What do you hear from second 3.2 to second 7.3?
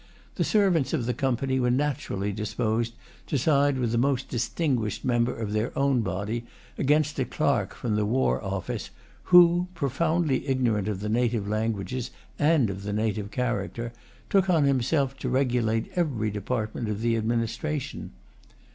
to side with the most distinguished member of their own body against a